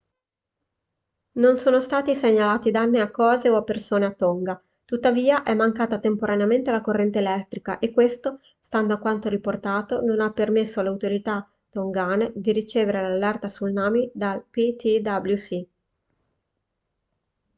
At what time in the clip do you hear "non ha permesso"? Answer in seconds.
10.01-10.79